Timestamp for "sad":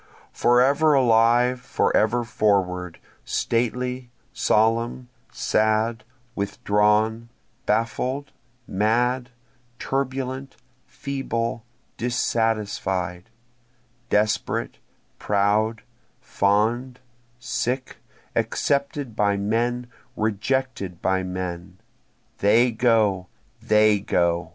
5.31-6.03